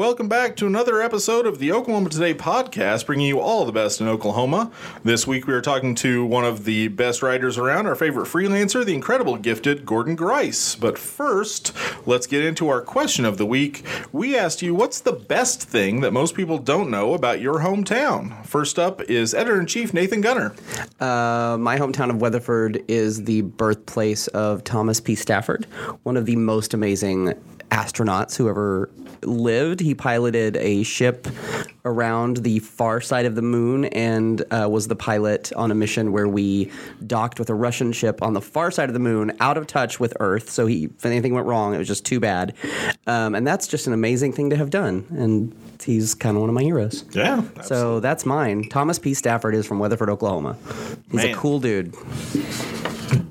[0.00, 4.00] Welcome back to another episode of the Oklahoma Today podcast, bringing you all the best
[4.00, 4.70] in Oklahoma.
[5.04, 8.82] This week we are talking to one of the best writers around, our favorite freelancer,
[8.82, 10.74] the incredible gifted Gordon Grice.
[10.74, 11.74] But first,
[12.06, 13.84] let's get into our question of the week.
[14.10, 18.42] We asked you, what's the best thing that most people don't know about your hometown?
[18.46, 20.54] First up is editor in chief Nathan Gunter.
[20.98, 25.14] Uh, my hometown of Weatherford is the birthplace of Thomas P.
[25.14, 25.66] Stafford,
[26.04, 27.34] one of the most amazing
[27.70, 28.90] astronauts who ever
[29.22, 29.80] lived.
[29.80, 31.26] He piloted a ship
[31.84, 36.12] around the far side of the moon and uh, was the pilot on a mission
[36.12, 36.70] where we
[37.06, 39.98] docked with a Russian ship on the far side of the moon, out of touch
[39.98, 40.50] with Earth.
[40.50, 42.54] So he, if anything went wrong, it was just too bad.
[43.06, 45.06] Um, and that's just an amazing thing to have done.
[45.10, 47.04] And he's kind of one of my heroes.
[47.12, 47.42] Yeah.
[47.62, 48.68] So that's mine.
[48.68, 49.14] Thomas P.
[49.14, 50.56] Stafford is from Weatherford, Oklahoma.
[51.10, 51.30] He's Man.
[51.30, 51.94] a cool dude.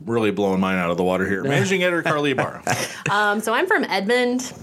[0.06, 1.44] really blowing mine out of the water here.
[1.44, 2.62] Managing editor Carly Barr.
[3.10, 4.54] Um, so I'm from Edmond,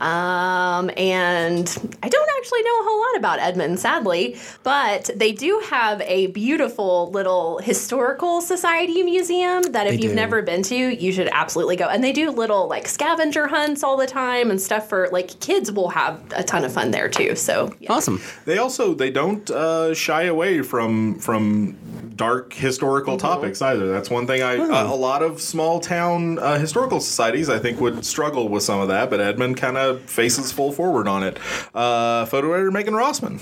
[0.00, 1.66] um, and
[2.02, 6.28] I don't actually know a whole lot about Edmond, sadly, but they do have a
[6.28, 10.16] beautiful little historical society museum that if They you've do.
[10.16, 11.88] never been to, you should absolutely go.
[11.88, 15.72] And they do little like scavenger hunts all the time and stuff for like kids
[15.72, 17.34] will have a ton of fun there too.
[17.36, 17.92] So yeah.
[17.92, 18.20] Awesome.
[18.44, 21.76] They also they don't uh, shy away from from
[22.16, 23.88] dark historical topics either.
[23.88, 27.80] That's one thing I uh, a lot of small town uh, historical societies I think
[27.80, 31.38] would struggle with some of that, but Edmond kind of faces full forward on it.
[31.74, 33.40] Uh, photo editor Megan Rossman.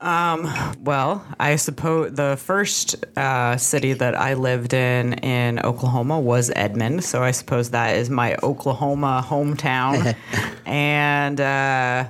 [0.00, 0.46] Um,
[0.80, 7.02] Well, I suppose the first uh, city that I lived in in Oklahoma was Edmond,
[7.02, 10.14] so I suppose that is my Oklahoma hometown.
[10.66, 12.04] and uh,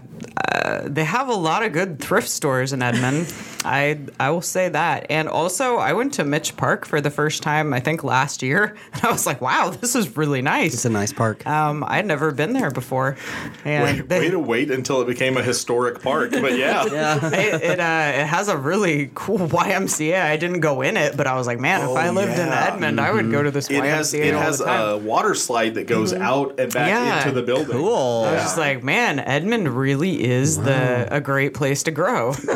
[0.52, 3.32] uh, they have a lot of good thrift stores in Edmond.
[3.64, 5.06] I I will say that.
[5.10, 8.76] And also, I went to Mitch Park for the first time I think last year,
[8.92, 11.44] and I was like, "Wow, this is really nice." It's a nice park.
[11.46, 13.16] um, I'd never been there before,
[13.64, 16.84] and Wait, they- way to wait until it became a historic park, but yeah.
[16.86, 20.20] it it, uh, it has a really cool YMCA.
[20.22, 22.46] I didn't go in it, but I was like, man, if I Oh, lived in
[22.46, 22.68] yeah.
[22.72, 24.88] Edmond, I would go to this It YMCA has it all has the time.
[24.90, 27.18] a water slide that goes out and back Yeah.
[27.18, 27.76] into the building.
[27.76, 28.24] Cool.
[28.24, 32.28] I was just like, man, Edmond really is the a great place to grow.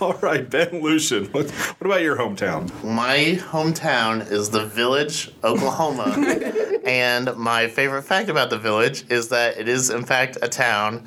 [0.00, 1.32] All right, Ben Luschen.
[1.34, 2.72] What, what about your hometown?
[2.82, 6.14] My hometown is the village, Oklahoma.
[6.84, 11.04] and my favorite fact about the village is that it is, in fact, a town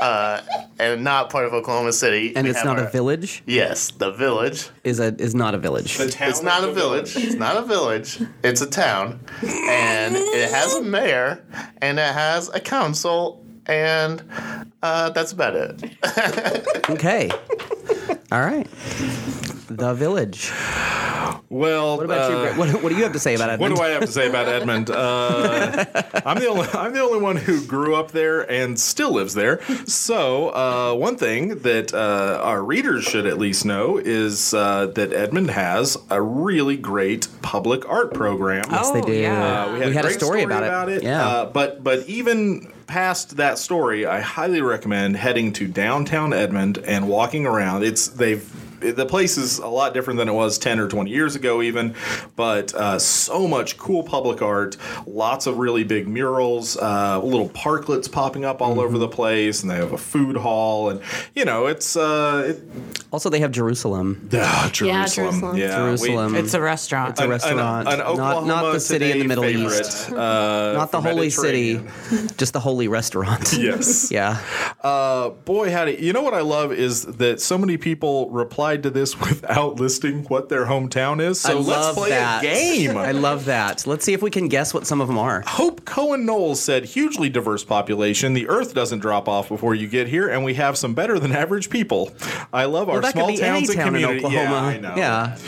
[0.00, 0.40] uh,
[0.78, 2.34] and not part of Oklahoma City.
[2.36, 3.42] and We it's not our- a village.
[3.46, 4.68] Yes, the village.
[4.84, 5.96] Is a is not a village.
[5.98, 7.16] The town It's not a the village.
[7.16, 8.20] It's not a village.
[8.42, 9.20] It's a town.
[9.42, 11.44] And it has a mayor
[11.82, 13.44] and it has a council.
[13.66, 14.22] And
[14.82, 15.82] uh, that's about it.
[16.90, 17.30] Okay.
[18.32, 18.66] All right.
[19.68, 20.50] The village.
[21.48, 22.58] Well, What about uh, you?
[22.58, 23.72] What, what do you have to say about Edmond?
[23.78, 24.90] What do I have to say about Edmond?
[24.90, 25.84] Uh,
[26.24, 29.60] I'm the only I'm the only one who grew up there and still lives there.
[29.86, 35.12] So uh, one thing that uh, our readers should at least know is uh, that
[35.12, 38.64] Edmond has a really great public art program.
[38.70, 39.12] Yes, they do.
[39.12, 39.64] Yeah.
[39.64, 41.02] Uh, we had, We a had a great story about it.
[41.02, 41.26] Yeah.
[41.26, 47.08] Uh, but but even past that story, I highly recommend heading to downtown Edmond and
[47.08, 47.84] walking around.
[47.84, 48.44] It's they've
[48.80, 51.94] the place is a lot different than it was 10 or 20 years ago even
[52.36, 58.10] but uh, so much cool public art lots of really big murals uh, little parklets
[58.10, 58.80] popping up all Mm-hmm.
[58.80, 61.00] over the place and they have a food hall and
[61.34, 62.62] you know it's uh, it,
[63.10, 64.28] Also, they have Jerusalem.
[64.34, 65.56] ah, jerusalem Jerusalem.
[65.56, 66.34] yeah we- Jerusalem.
[66.36, 67.10] It's a restaurant.
[67.12, 67.88] It's a restaurant.
[67.88, 70.12] an, an Not- Oklahoma not the city in the Middle favorite, East.
[70.12, 71.80] uh, Not the holy city,
[72.36, 73.52] just the holy restaurant.
[73.58, 74.10] Yes.
[74.12, 74.38] yeah.
[74.82, 75.96] Uh, boy, howdy.
[75.98, 78.28] You know what I love is that so many people
[78.68, 81.40] replied to this without listing what their hometown is.
[81.40, 82.42] So I let's play that.
[82.42, 82.96] a game.
[82.96, 83.86] I love that.
[83.86, 85.42] Let's see if we can guess what some of them are.
[85.46, 88.34] Hope Cohen Knowles said, hugely diverse population.
[88.34, 91.32] The earth doesn't drop off before you get here, and we have some better than
[91.32, 92.10] average people.
[92.52, 94.24] I love our small towns any and town in community.
[94.24, 94.50] Oklahoma.
[94.50, 94.94] Yeah, I know.
[94.96, 95.38] Yeah.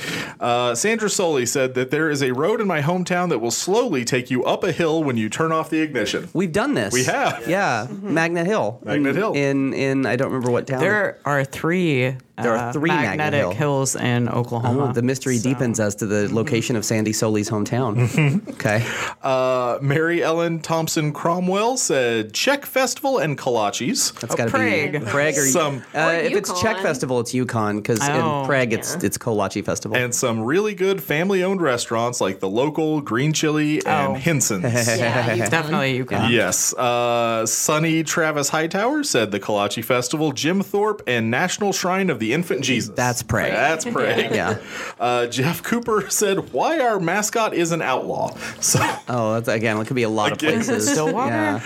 [0.40, 4.04] Uh, Sandra Soley said that there is a road in my hometown that will slowly
[4.04, 6.28] take you up a hill when you turn off the ignition.
[6.32, 6.92] We've done this.
[6.92, 7.46] We have.
[7.46, 7.86] Yeah.
[7.90, 8.80] Magnet Hill.
[8.84, 9.32] Magnet Hill.
[9.34, 10.80] In in I don't remember what town.
[10.80, 12.16] There are three.
[12.42, 13.50] There are uh, three Magnet magnetic Hill.
[13.52, 14.88] hills in Oklahoma.
[14.90, 18.46] Oh, the mystery deepens as to the location of Sandy Soley's hometown.
[18.54, 18.84] okay.
[19.22, 24.18] Uh, Mary Ellen Thompson Cromwell said Czech Festival and kolaches.
[24.20, 24.92] That's got to Prague.
[24.92, 26.82] be Prague or Some- Uh, Or if it's Czech Yukon.
[26.82, 29.06] Festival, it's Yukon because Oh, in Prague it's yeah.
[29.06, 29.96] it's Kolache Festival.
[29.96, 34.14] and some really good family-owned restaurants like the local Green Chili and Oh.
[34.14, 34.64] Hinson's.
[35.00, 36.30] Yeah, you- Definitely Yukon.
[36.30, 36.74] Yes.
[36.74, 42.29] Uh, Sonny Travis Hightower said the Kolache Festival, Jim Thorpe, and National Shrine of the
[42.30, 42.94] the infant Jesus.
[42.94, 43.50] That's prey.
[43.50, 44.28] That's prey.
[44.32, 44.58] Yeah.
[44.98, 48.78] Uh, Jeff Cooper said, "Why our mascot is an outlaw." So
[49.08, 49.76] Oh, that's again.
[49.78, 50.90] It could be a lot Again, of places.
[50.90, 51.30] Stillwater?
[51.30, 51.60] Yeah.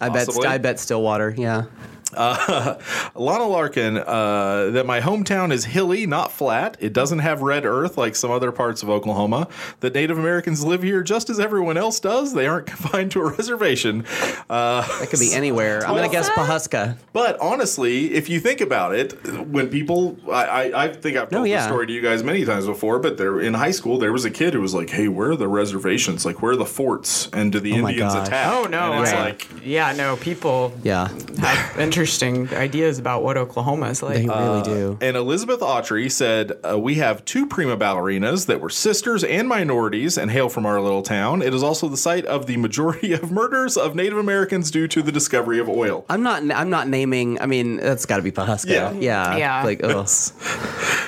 [0.00, 0.26] I bet.
[0.26, 0.46] Possibly.
[0.46, 1.34] I bet Stillwater.
[1.36, 1.64] Yeah.
[2.16, 6.76] Lana Larkin, uh, that my hometown is hilly, not flat.
[6.80, 9.48] It doesn't have red earth like some other parts of Oklahoma.
[9.80, 12.32] That Native Americans live here just as everyone else does.
[12.32, 14.04] They aren't confined to a reservation.
[14.48, 15.86] That could be anywhere.
[15.86, 16.96] I'm gonna guess Pawhuska.
[17.12, 19.12] But honestly, if you think about it,
[19.48, 22.44] when people, I, I, I think I've told Oh, this story to you guys many
[22.44, 25.08] times before, but there in high school, there was a kid who was like, hey,
[25.08, 26.24] where are the reservations?
[26.24, 27.28] Like, where are the forts?
[27.32, 28.52] And do the Oh Indians attack?
[28.52, 28.92] Oh no!
[28.92, 30.16] And it's I- like, yeah, no.
[30.16, 31.08] People Yeah.
[31.38, 34.16] have interesting ideas about what Oklahoma is like.
[34.16, 34.98] They really do.
[35.00, 40.18] And Elizabeth Autry said, uh, We have two prima ballerinas that were sisters and minorities
[40.18, 41.40] and hail from our little town.
[41.40, 45.00] It is also the site of the majority of murders of Native Americans due to
[45.00, 46.04] the discovery of oil.
[46.10, 46.42] I'm not.
[46.50, 47.40] I'm not naming.
[47.40, 48.66] I mean, that's got to be Pawhuska.
[48.68, 48.92] Yeah.
[48.92, 49.36] Yeah.
[49.36, 49.62] Yeah.
[49.64, 50.32] Like, oh, yikes.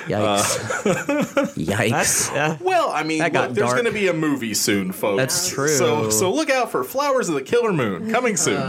[1.55, 1.89] yikes.
[1.91, 5.17] That's uh, Well, I mean, look, there's going to be a movie soon, folks.
[5.17, 5.67] That's true.
[5.67, 8.59] So, so look out for Flowers of the Killer Moon coming soon.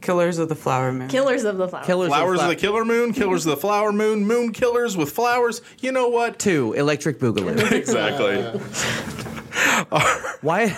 [0.00, 1.08] Killers of the Flower Moon.
[1.08, 1.84] Killers of the Flower.
[1.84, 5.10] Killers flowers of Fla- the Killer Moon, Killers of the Flower Moon, Moon Killers with
[5.10, 5.62] flowers.
[5.80, 6.38] You know what?
[6.38, 6.72] Two.
[6.74, 7.70] Electric Boogaloo.
[7.72, 8.42] Exactly.
[10.40, 10.68] why?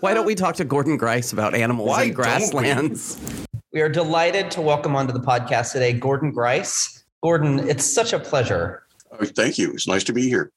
[0.00, 2.22] Why don't we talk to Gordon Grice about animals Why and don't we?
[2.22, 3.46] grasslands?
[3.72, 7.04] We are delighted to welcome onto the podcast today Gordon Grice.
[7.22, 8.86] Gordon, it's such a pleasure.
[9.10, 9.72] Oh, thank you.
[9.72, 10.52] It's nice to be here.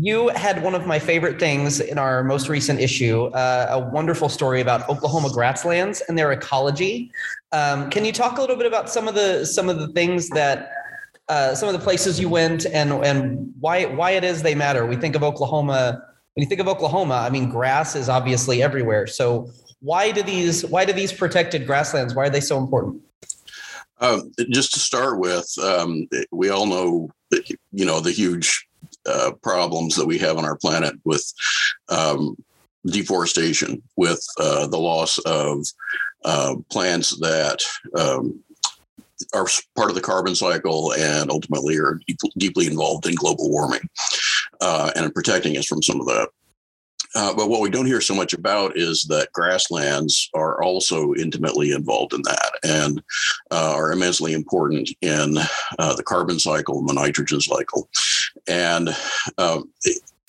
[0.00, 4.28] You had one of my favorite things in our most recent issue, uh, a wonderful
[4.28, 7.10] story about Oklahoma grasslands and their ecology.
[7.50, 10.28] Um, can you talk a little bit about some of the some of the things
[10.30, 10.70] that
[11.28, 14.86] uh, some of the places you went and and why why it is they matter?
[14.86, 16.00] We think of Oklahoma.
[16.34, 19.08] When you think of Oklahoma, I mean, grass is obviously everywhere.
[19.08, 19.50] So
[19.80, 22.14] why do these why do these protected grasslands?
[22.14, 23.02] Why are they so important?
[24.00, 27.10] Um, just to start with, um, we all know,
[27.72, 28.67] you know, the huge
[29.08, 31.24] uh, problems that we have on our planet with
[31.88, 32.36] um,
[32.86, 35.66] deforestation, with uh, the loss of
[36.24, 37.62] uh, plants that
[37.96, 38.42] um,
[39.34, 39.46] are
[39.76, 43.88] part of the carbon cycle and ultimately are deep, deeply involved in global warming
[44.60, 46.28] uh, and protecting us from some of that.
[47.14, 51.72] Uh, but what we don't hear so much about is that grasslands are also intimately
[51.72, 53.02] involved in that and
[53.50, 55.36] uh, are immensely important in
[55.78, 57.88] uh, the carbon cycle and the nitrogen cycle.
[58.48, 58.88] And
[59.36, 59.70] um,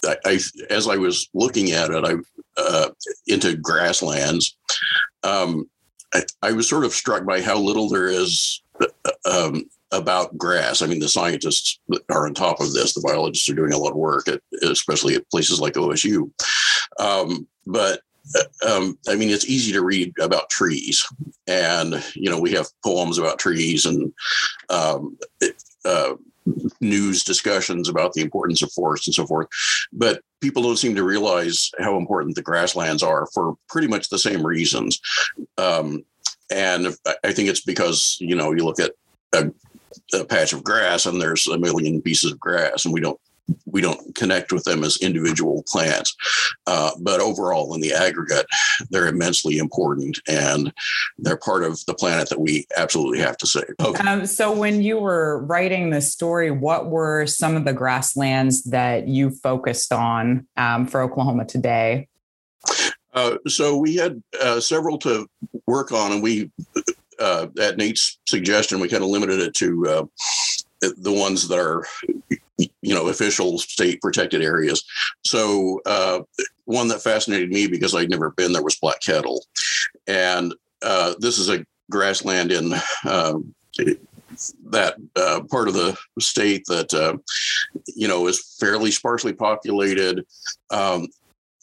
[0.03, 0.39] I, I,
[0.69, 2.15] as I was looking at it, I
[2.57, 2.89] uh,
[3.27, 4.57] into grasslands.
[5.23, 5.69] Um,
[6.13, 8.61] I, I was sort of struck by how little there is
[9.25, 10.81] um, about grass.
[10.81, 11.79] I mean, the scientists
[12.09, 12.93] are on top of this.
[12.93, 16.29] The biologists are doing a lot of work, at, especially at places like OSU.
[16.99, 18.01] Um, but
[18.67, 21.05] um, I mean, it's easy to read about trees,
[21.47, 24.13] and you know, we have poems about trees and
[24.69, 25.17] um,
[25.85, 26.13] uh,
[26.81, 29.47] news discussions about the importance of forests and so forth.
[29.91, 34.19] But people don't seem to realize how important the grasslands are for pretty much the
[34.19, 34.99] same reasons.
[35.57, 36.03] Um,
[36.51, 36.87] and
[37.23, 38.93] I think it's because you know you look at
[39.33, 39.51] a,
[40.13, 43.19] a patch of grass and there's a million pieces of grass, and we don't
[43.65, 46.15] we don't connect with them as individual plants.
[46.67, 48.45] Uh, but overall, in the aggregate,
[48.89, 50.73] they're immensely important and
[51.17, 53.73] they're part of the planet that we absolutely have to save.
[53.81, 54.07] Okay.
[54.07, 59.07] Um, so, when you were writing this story, what were some of the grasslands that
[59.07, 62.07] you focused on um, for Oklahoma today?
[63.13, 65.27] Uh, so we had uh, several to
[65.65, 66.51] work on, and we,
[67.19, 70.05] uh, at Nate's suggestion, we kind of limited it to uh,
[70.81, 71.85] the ones that are,
[72.81, 74.83] you know, official state protected areas.
[75.25, 76.21] So uh,
[76.65, 79.43] one that fascinated me because I'd never been there was Black Kettle,
[80.07, 82.73] and uh, this is a grassland in.
[83.07, 83.53] Um,
[84.69, 87.17] that uh, part of the state that uh,
[87.87, 90.25] you know is fairly sparsely populated,
[90.71, 91.07] um,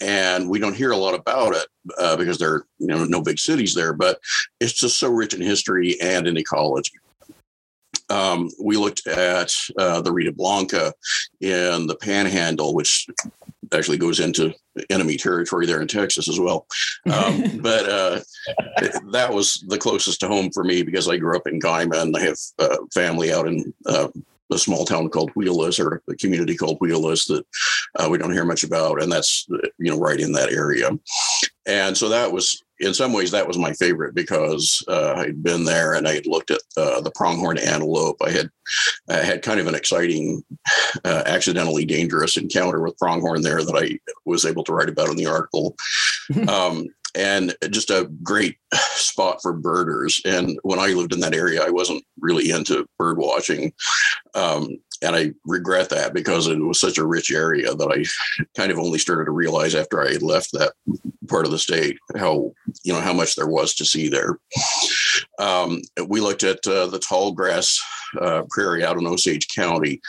[0.01, 1.67] and we don't hear a lot about it
[1.99, 3.93] uh, because there are you know no big cities there.
[3.93, 4.19] But
[4.61, 6.93] it's just so rich in history and in ecology.
[8.09, 10.93] Um, we looked at uh, the Rita Blanca
[11.41, 13.07] in the Panhandle, which
[13.73, 14.55] actually goes into
[14.91, 16.67] enemy territory there in Texas as well.
[17.11, 18.21] Um, but uh,
[19.13, 22.01] that was the closest to home for me because I grew up in Guymon.
[22.01, 24.09] and I have uh, family out in uh,
[24.53, 27.45] a small town called Wheeless or a community called Wheeless that
[27.99, 29.03] uh, we don't hear much about.
[29.03, 29.47] And that's,
[29.79, 30.91] you know, right in that area.
[31.67, 35.65] And so that was, in some ways, that was my favorite because uh, I'd been
[35.65, 38.19] there and I had looked at uh, the pronghorn antelope.
[38.25, 38.51] I had
[39.09, 40.45] I had kind of an exciting,
[41.05, 45.17] uh, accidentally dangerous encounter with pronghorn there that I was able to write about in
[45.17, 45.77] the article.
[46.49, 46.87] um,
[47.17, 50.21] and just a great spot for birders.
[50.25, 53.73] And when I lived in that area, I wasn't really into bird watching.
[54.35, 58.05] Um, and I regret that because it was such a rich area that I
[58.59, 60.73] kind of only started to realize after I left that
[61.29, 62.53] part of the state how
[62.85, 64.39] you know how much there was to see there.
[65.39, 67.79] Um, we looked at uh, the tall grass
[68.21, 70.01] uh, prairie out in Osage County,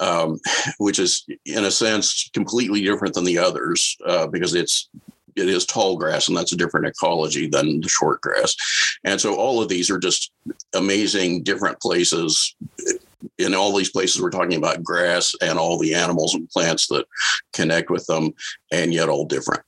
[0.00, 0.38] um,
[0.78, 4.88] which is in a sense completely different than the others uh, because it's
[5.36, 8.56] it is tall grass and that's a different ecology than the short grass.
[9.04, 10.32] And so all of these are just
[10.74, 12.54] amazing different places.
[13.38, 17.06] In all these places we're talking about grass and all the animals and plants that
[17.52, 18.32] connect with them
[18.72, 19.62] and yet all different.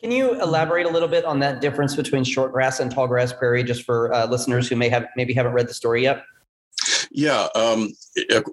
[0.00, 3.32] Can you elaborate a little bit on that difference between short grass and tall grass
[3.32, 6.24] prairie, just for uh, listeners who may have maybe haven't read the story yet?
[7.10, 7.92] yeah um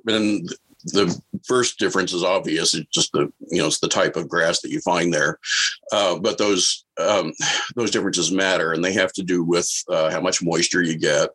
[0.07, 0.53] and
[0.85, 2.73] the first difference is obvious.
[2.73, 5.39] It's just the you know it's the type of grass that you find there.
[5.91, 7.33] Uh, but those um,
[7.75, 11.29] those differences matter and they have to do with uh, how much moisture you get.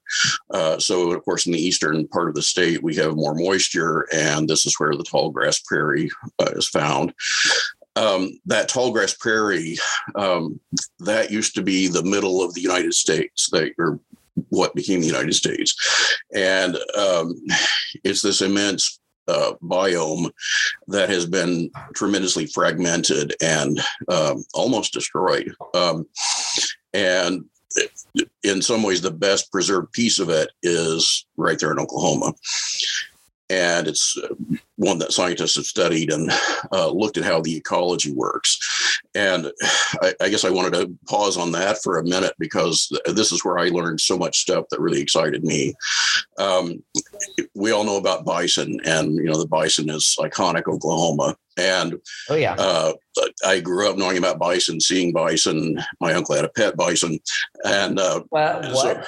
[0.51, 4.07] Uh, so of course in the eastern part of the state we have more moisture
[4.13, 7.13] and this is where the tall grass prairie uh, is found.
[7.97, 9.79] Um, that tall grass prairie
[10.17, 10.61] um,
[11.01, 13.99] that used to be the middle of the united states that or
[14.51, 15.75] what became the united states.
[16.35, 17.35] And um,
[18.05, 20.31] it's this immense uh, biome
[20.89, 25.53] that has been tremendously fragmented and um, almost destroyed.
[25.75, 26.07] Um,
[26.95, 27.45] and
[28.43, 32.33] in some ways, the best preserved piece of it is right there in Oklahoma.
[33.51, 34.17] And it's
[34.77, 36.31] one that scientists have studied and
[36.73, 38.59] uh, looked at how the ecology works.
[39.15, 39.51] And
[40.03, 43.45] I, I, guess I wanted to pause on that for a minute because this is
[43.45, 45.75] where I learned so much stuff that really excited me.
[46.39, 46.83] Um,
[47.55, 51.37] we all know about bison, and you know the bison is iconic Oklahoma.
[51.59, 52.93] And oh yeah, uh,
[53.45, 55.83] I grew up knowing about bison, seeing bison.
[56.01, 57.19] My uncle had a pet bison,
[57.65, 58.65] and uh, what?
[58.65, 59.03] So,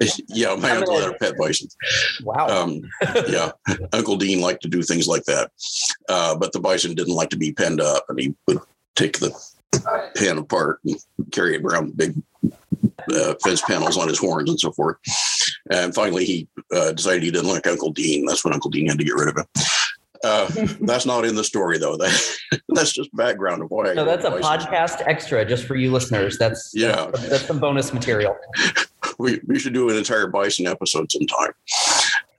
[0.28, 1.68] yeah, my uncle had a pet bison.
[2.22, 2.48] Wow.
[2.48, 2.82] Um,
[3.28, 3.52] yeah,
[3.94, 5.50] Uncle Dean liked to do things like that,
[6.08, 8.58] uh, but the bison didn't like to be penned up, and he would
[8.94, 9.32] take the
[10.14, 10.96] pen apart and
[11.32, 12.14] carry it around big
[13.12, 14.96] uh, fence panels on his horns and so forth.
[15.70, 18.24] And finally, he uh, decided he didn't like Uncle Dean.
[18.26, 19.46] That's when Uncle Dean had to get rid of him.
[20.24, 20.48] Uh,
[20.80, 21.96] that's not in the story, though.
[21.96, 23.94] That, that's just background of why.
[23.94, 26.38] No, that's a podcast extra just for you listeners.
[26.38, 28.36] That's yeah, that's, that's some bonus material.
[29.18, 31.52] we we should do an entire bison episode sometime.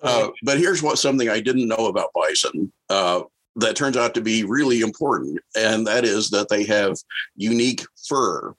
[0.01, 3.22] Uh, but here's what something I didn't know about bison uh,
[3.56, 6.96] that turns out to be really important, and that is that they have
[7.36, 8.54] unique fur.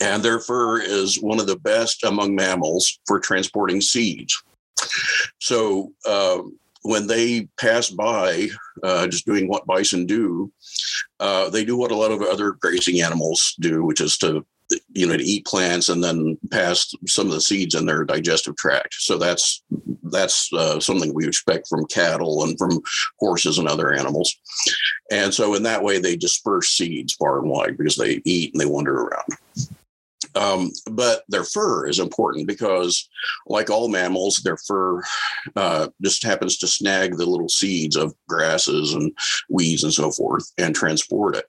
[0.00, 4.42] And their fur is one of the best among mammals for transporting seeds.
[5.40, 8.48] So um, when they pass by,
[8.82, 10.50] uh, just doing what bison do,
[11.20, 14.44] uh, they do what a lot of other grazing animals do, which is to
[14.92, 18.56] you know to eat plants and then pass some of the seeds in their digestive
[18.56, 18.94] tract.
[18.94, 19.62] So that's
[20.04, 22.80] that's uh, something we expect from cattle and from
[23.18, 24.34] horses and other animals.
[25.10, 28.60] And so in that way they disperse seeds far and wide because they eat and
[28.60, 29.24] they wander around
[30.34, 33.08] um, but their fur is important because,
[33.46, 35.02] like all mammals, their fur
[35.56, 39.12] uh, just happens to snag the little seeds of grasses and
[39.48, 41.46] weeds and so forth and transport it.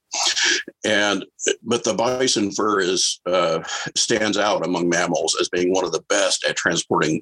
[0.83, 1.25] And
[1.63, 3.63] but the bison fur is uh,
[3.95, 7.21] stands out among mammals as being one of the best at transporting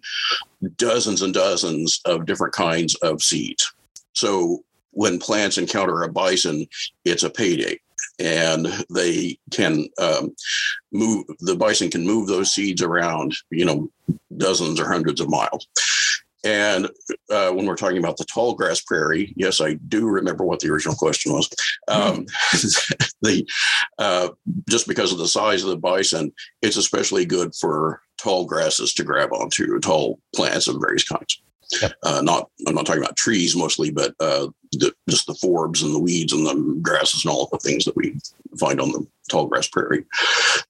[0.78, 3.72] dozens and dozens of different kinds of seeds.
[4.14, 6.66] So when plants encounter a bison,
[7.06, 7.80] it's a payday
[8.20, 10.32] and they can um,
[10.92, 13.90] move the bison can move those seeds around you know
[14.38, 15.68] dozens or hundreds of miles.
[16.46, 16.86] And
[17.30, 20.70] uh, when we're talking about the tall grass prairie yes i do remember what the
[20.70, 21.50] original question was.
[21.88, 22.26] Um,
[23.22, 23.46] the
[23.98, 24.30] uh,
[24.70, 29.04] just because of the size of the bison it's especially good for tall grasses to
[29.04, 31.42] grab onto tall plants of various kinds.
[31.82, 31.94] Yep.
[32.04, 35.94] Uh, not I'm not talking about trees mostly, but uh, the, just the forbs and
[35.94, 38.18] the weeds and the grasses and all the things that we
[38.60, 40.06] find on the tall grass prairie.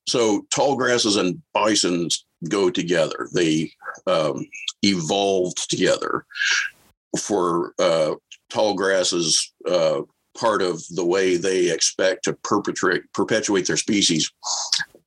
[0.06, 3.28] So tall grasses and bisons go together.
[3.34, 3.72] They
[4.06, 4.46] um,
[4.82, 6.24] evolved together.
[7.18, 8.14] For uh,
[8.50, 10.02] tall grasses, uh,
[10.38, 14.30] part of the way they expect to perpetuate perpetuate their species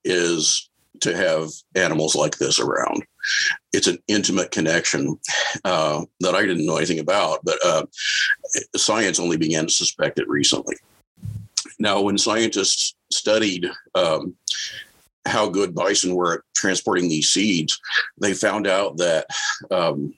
[0.04, 0.68] is
[1.00, 3.04] to have animals like this around.
[3.72, 5.18] It's an intimate connection
[5.64, 7.86] uh, that I didn't know anything about, but uh,
[8.76, 10.76] science only began to suspect it recently.
[11.78, 14.34] Now, when scientists studied um,
[15.26, 17.80] how good bison were at transporting these seeds,
[18.20, 19.26] they found out that
[19.70, 20.14] um,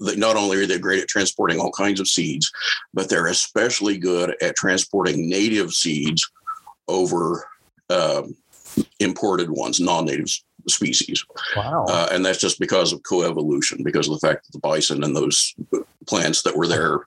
[0.00, 2.50] not only are they great at transporting all kinds of seeds,
[2.94, 6.28] but they're especially good at transporting native seeds
[6.88, 7.48] over
[7.90, 8.36] um,
[9.00, 10.28] imported ones, non-native
[10.68, 11.24] species.
[11.56, 11.86] Wow.
[11.88, 15.14] Uh, and that's just because of coevolution, because of the fact that the bison and
[15.14, 15.54] those
[16.06, 17.06] plants that were there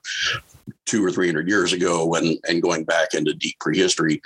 [0.86, 4.20] two or three hundred years ago and, and going back into deep prehistory,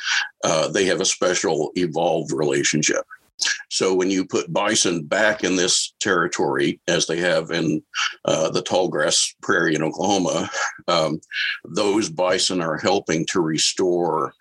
[0.44, 3.04] uh, they have a special evolved relationship.
[3.68, 7.82] So when you put bison back in this territory, as they have in
[8.24, 10.48] uh, the tallgrass prairie in Oklahoma,
[10.86, 11.20] um,
[11.64, 14.32] those bison are helping to restore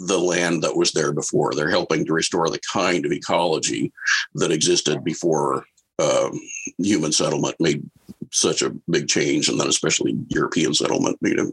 [0.00, 1.52] the land that was there before.
[1.52, 3.92] They're helping to restore the kind of ecology
[4.34, 5.64] that existed before
[5.98, 6.40] um,
[6.78, 7.82] human settlement made
[8.30, 11.46] such a big change, and then especially European settlement made a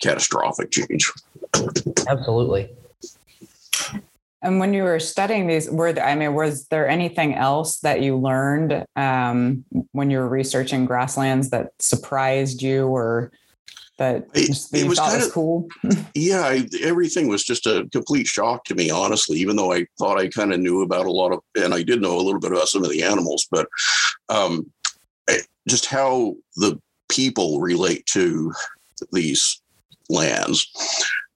[0.00, 1.10] catastrophic change.
[2.08, 2.70] Absolutely.
[4.44, 8.02] And when you were studying these, were there, I mean, was there anything else that
[8.02, 13.30] you learned um, when you were researching grasslands that surprised you or
[13.98, 15.68] that, It- it was kind of- cool?
[16.14, 19.38] Yeah, I, everything was just a complete shock to me, honestly.
[19.38, 22.00] Even though I thought I kind of knew about a lot of, and I did
[22.02, 23.66] know a little bit about some of the animals, but
[24.28, 24.70] um,
[25.68, 28.52] just how the people relate to
[29.12, 29.60] these
[30.08, 30.66] lands.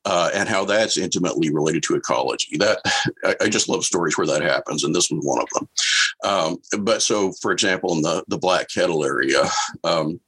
[0.08, 2.56] Uh, and how that's intimately related to ecology.
[2.58, 2.78] That
[3.24, 5.68] I, I just love stories where that happens, and this was one of them.
[6.24, 9.44] Um, but so, for example, in the the Black Kettle area,
[9.84, 10.18] um,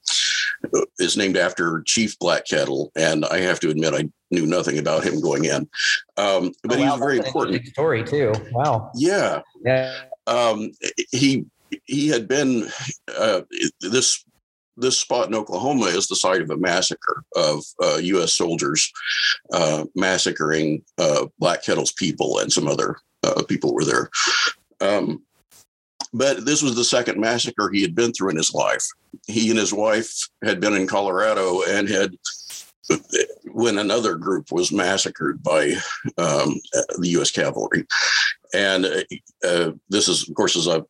[0.99, 5.04] is named after Chief Black Kettle, and I have to admit I knew nothing about
[5.04, 5.68] him going in,
[6.16, 7.66] um, but Oh, he was very that's important.
[7.66, 8.33] story too.
[8.52, 8.90] Wow.
[8.95, 9.95] Yeah, Yeah.
[10.26, 10.73] um,
[11.11, 11.47] he
[11.85, 12.68] he had been
[13.16, 13.42] uh,
[13.80, 14.25] this
[14.76, 18.33] this spot in Oklahoma is the site of a massacre of uh, U.S.
[18.35, 18.92] soldiers
[19.52, 24.09] uh, massacring uh, Black Kettle's people and some other uh, people were there.
[24.80, 25.25] Um,
[26.12, 28.87] but this was the second massacre he had been through in his life.
[29.27, 30.12] He and his wife
[30.43, 32.15] had been in Colorado and had
[33.53, 35.75] when another group was massacred by
[36.17, 36.61] um,
[36.99, 37.31] the U.S.
[37.31, 37.87] cavalry.
[38.55, 39.03] And uh,
[39.47, 40.85] uh, this is, of course, is a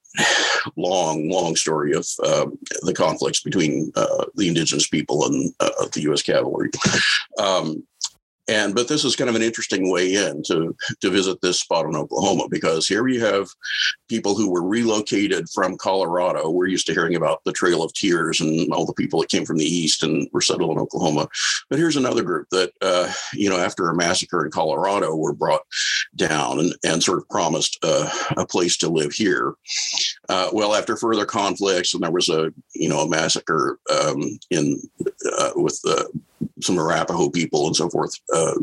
[0.77, 6.03] long, long story of um, the conflicts between uh, the indigenous people and uh, the
[6.03, 6.23] U.S.
[6.23, 6.71] cavalry.
[7.39, 7.85] Um,
[8.49, 11.87] and but this is kind of an interesting way in to to visit this spot
[11.87, 13.49] in Oklahoma because here you have
[14.09, 16.51] people who were relocated from Colorado.
[16.51, 19.45] We're used to hearing about the Trail of Tears and all the people that came
[19.45, 21.29] from the east and were settled in Oklahoma.
[21.69, 25.63] But here's another group that uh, you know after a massacre in Colorado were brought
[26.17, 29.55] down and, and sort of promised uh, a place to live here.
[30.29, 34.81] Uh, well, after further conflicts, and there was a you know a massacre um, in
[35.39, 36.09] uh, with the
[36.63, 38.55] some Arapaho people and so forth, uh,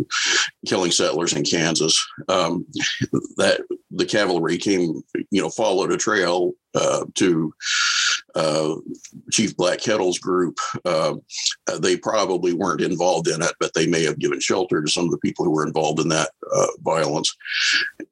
[0.66, 2.04] killing settlers in Kansas.
[2.28, 2.66] Um,
[3.38, 3.62] that
[3.92, 7.54] the cavalry came, you know, followed a trail uh, to
[8.36, 8.76] uh,
[9.32, 10.58] Chief Black Kettle's group.
[10.84, 11.16] Uh,
[11.80, 15.12] they probably weren't involved in it, but they may have given shelter to some of
[15.12, 17.34] the people who were involved in that uh, violence.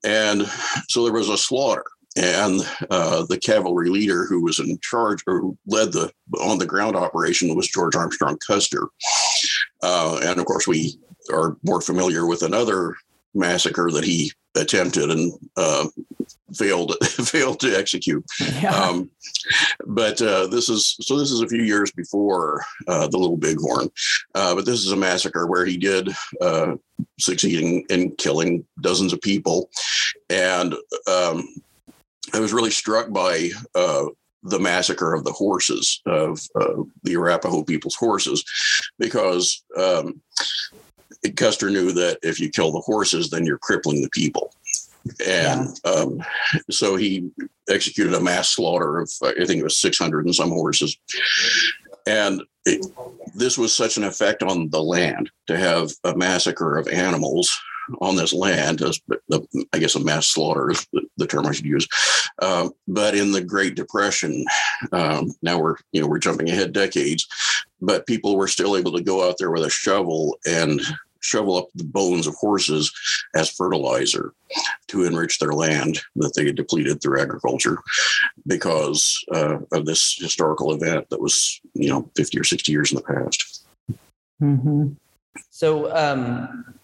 [0.04, 0.48] And
[0.88, 1.86] so there was a slaughter.
[2.16, 6.66] And uh, the cavalry leader who was in charge or who led the on the
[6.66, 8.88] ground operation was George Armstrong Custer.
[9.82, 11.00] Uh, and of course, we
[11.34, 12.96] are more familiar with another
[13.34, 15.88] massacre that he attempted and uh,
[16.56, 18.24] failed failed to execute.
[18.62, 18.76] Yeah.
[18.76, 19.10] Um,
[19.86, 21.18] but uh, this is so.
[21.18, 23.90] This is a few years before uh, the Little Bighorn.
[24.36, 26.10] Uh, but this is a massacre where he did
[26.42, 26.76] uh,
[27.20, 29.70] succeeding in killing dozens of people,
[30.30, 30.76] and
[31.08, 31.48] um,
[32.34, 34.06] I was really struck by uh,
[34.44, 38.44] the massacre of the horses of uh, the Arapaho people's horses,
[39.00, 40.22] because um,
[41.36, 44.54] Custer knew that if you kill the horses, then you're crippling the people.
[45.26, 46.24] And um,
[46.70, 47.30] so he
[47.70, 50.98] executed a mass slaughter of, I think it was 600 and some horses.
[52.08, 52.86] And it,
[53.36, 57.54] this was such an effect on the land to have a massacre of animals
[58.02, 59.00] on this land, as
[59.74, 61.88] I guess a mass slaughter is the, the term I should use.
[62.42, 64.46] Um, but in the Great Depression,
[64.92, 67.28] um, now we're you know we're jumping ahead decades,
[67.82, 70.82] but people were still able to go out there with a shovel and
[71.24, 72.92] shovel up the bones of horses
[73.34, 74.34] as fertilizer
[74.88, 77.78] to enrich their land that they had depleted through agriculture
[78.46, 82.98] because uh, of this historical event that was you know 50 or 60 years in
[82.98, 83.66] the past
[84.40, 84.90] hmm
[85.50, 86.76] So um,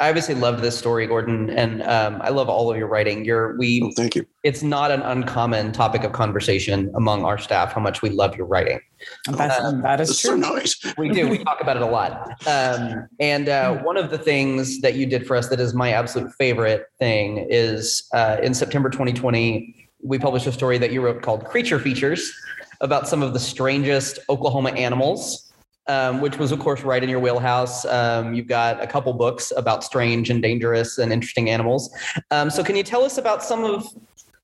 [0.00, 3.24] I obviously loved this story, Gordon, and um, I love all of your writing.
[3.24, 7.72] Your we well, thank you it's not an uncommon topic of conversation among our staff
[7.72, 8.80] how much we love your writing.
[9.26, 10.30] That's, Uh, that is true.
[10.30, 11.28] so nice We do.
[11.28, 12.46] We talk about it a lot.
[12.46, 15.92] Um, and uh, one of the things that you did for us that is my
[15.92, 21.20] absolute favorite thing is uh, in September 2020, we published a story that you wrote
[21.20, 22.32] called Creature Features
[22.80, 25.49] about some of the strangest Oklahoma animals.
[25.90, 27.84] Um, which was, of course, right in your wheelhouse.
[27.86, 31.90] Um, you've got a couple books about strange and dangerous and interesting animals.
[32.30, 33.86] Um, so, can you tell us about some of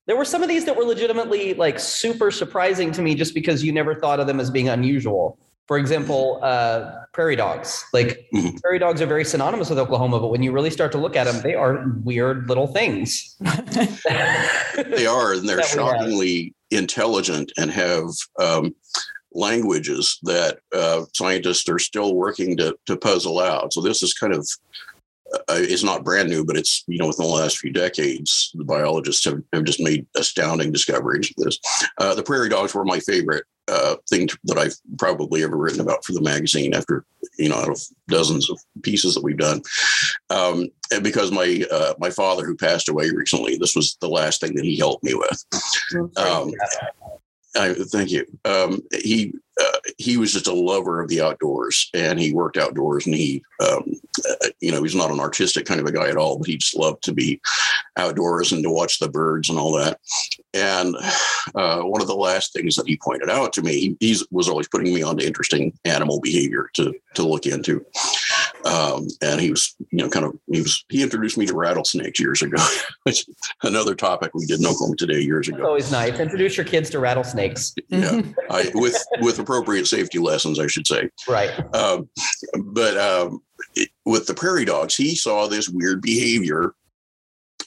[0.07, 3.63] There were some of these that were legitimately like super surprising to me just because
[3.65, 5.39] you never thought of them as being unusual.
[5.69, 7.85] For example, uh, prairie dogs.
[7.93, 8.61] Like Mhm.
[8.63, 11.25] prairie dogs are very synonymous with Oklahoma, but when you really start to look at
[11.25, 11.73] them, they are
[12.05, 13.37] weird little things.
[15.01, 15.91] They are, and they're That we have.
[15.99, 18.07] shockingly intelligent and have
[18.41, 18.75] um,
[19.37, 23.73] languages that uh, scientists are still working to, to puzzle out.
[23.73, 24.49] So this is kind of
[25.35, 28.65] uh, it's not brand new, but it's you know within the last few decades, the
[28.65, 31.59] biologists have, have just made astounding discoveries of this.
[31.99, 35.81] Uh, the prairie dogs were my favorite uh, thing to- that I've probably ever written
[35.81, 36.75] about for the magazine.
[36.75, 37.05] After
[37.39, 39.63] you know, out of dozens of pieces that we've done,
[40.31, 44.41] um, and because my uh, my father who passed away recently, this was the last
[44.41, 45.45] thing that he helped me with.
[46.17, 46.53] Um,
[47.57, 48.27] I, thank you.
[48.45, 53.07] Um, he uh, he was just a lover of the outdoors, and he worked outdoors.
[53.07, 53.95] And he, um,
[54.29, 56.59] uh, you know, he's not an artistic kind of a guy at all, but he
[56.59, 57.41] just loved to be
[57.97, 59.99] outdoors and to watch the birds and all that.
[60.53, 60.95] And
[61.55, 64.69] uh, one of the last things that he pointed out to me, he was always
[64.69, 67.85] putting me onto interesting animal behavior to to look into.
[68.67, 72.19] Um, and he was, you know, kind of he was he introduced me to rattlesnakes
[72.21, 72.57] years ago.
[73.07, 73.25] It's
[73.63, 75.65] another topic we did in Oklahoma today years ago.
[75.65, 76.19] always nice.
[76.19, 77.73] Introduce your kids to rattlesnakes.
[77.89, 81.09] Yeah, I, with with appropriate safety lessons, I should say.
[81.29, 81.53] Right.
[81.73, 82.09] Um,
[82.65, 83.41] but um,
[83.77, 86.75] it- with the prairie dogs, he saw this weird behavior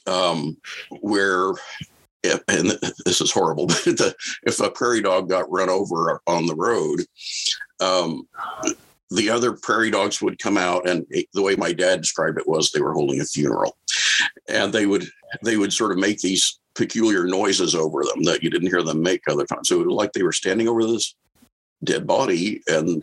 [0.06, 0.58] um,
[1.00, 1.52] where,
[2.22, 6.46] if, and this is horrible, but the, if a prairie dog got run over on
[6.46, 7.00] the road,
[7.80, 8.26] um,
[9.10, 12.70] the other prairie dogs would come out, and the way my dad described it was
[12.70, 13.76] they were holding a funeral,
[14.48, 15.04] and they would
[15.44, 19.02] they would sort of make these peculiar noises over them that you didn't hear them
[19.02, 19.68] make other times.
[19.68, 21.14] So it was like they were standing over this
[21.82, 23.02] dead body and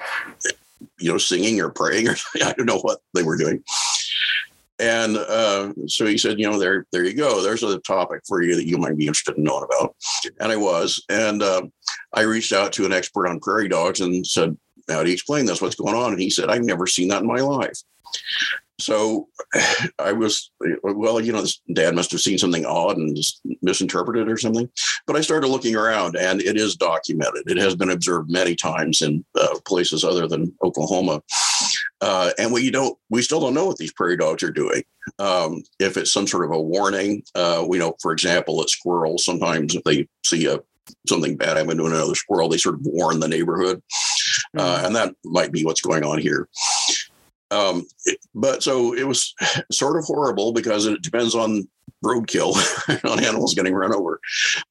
[1.00, 3.64] you know singing or praying or I don't know what they were doing.
[4.80, 7.42] And uh, so he said, you know, there, there you go.
[7.42, 9.96] There's a topic for you that you might be interested in knowing about.
[10.40, 11.04] And I was.
[11.10, 11.64] And uh,
[12.14, 14.56] I reached out to an expert on prairie dogs and said,
[14.90, 15.62] how do you explain this?
[15.62, 16.14] What's going on?
[16.14, 17.78] And he said, I've never seen that in my life.
[18.80, 19.28] So
[19.98, 20.52] I was,
[20.84, 23.18] well, you know, this dad must have seen something odd and
[23.62, 24.70] misinterpreted or something.
[25.08, 27.50] But I started looking around and it is documented.
[27.50, 31.24] It has been observed many times in uh, places other than Oklahoma.
[32.02, 34.84] Uh, and we don't, we still don't know what these prairie dogs are doing.
[35.18, 39.26] Um, if it's some sort of a warning, uh, we know, for example, that squirrels
[39.26, 40.60] sometimes if they see a
[41.08, 43.82] something bad happened to another squirrel, they sort of warn the neighborhood,
[44.58, 46.48] uh, and that might be what's going on here.
[47.52, 49.34] Um, it- but so it was
[49.72, 51.68] sort of horrible because it depends on
[52.04, 52.56] roadkill
[53.12, 54.20] on animals getting run over.